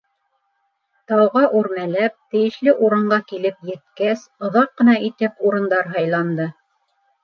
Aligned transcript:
Тауға 1.11 1.43
үрмәләп, 1.59 2.17
тейешле 2.37 2.75
урынға 2.89 3.21
килеп 3.31 3.71
еткәс, 3.75 4.27
оҙаҡ 4.51 4.77
ҡына 4.83 5.01
итеп 5.13 5.49
урындар 5.49 5.97
һайланды. 5.97 6.55